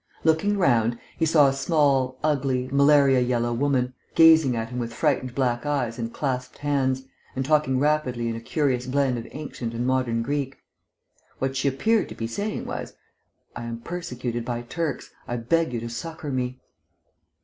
[0.23, 5.35] Looking round, he saw a small, ugly, malaria yellow woman, gazing at him with frightened
[5.35, 7.03] black eyes and clasped hands,
[7.35, 10.57] and talking rapidly in a curious blend of ancient and modern Greek.
[11.37, 12.93] What she appeared to be saying was:
[13.55, 16.59] "I am persecuted by Turks; I beg you to succour me!"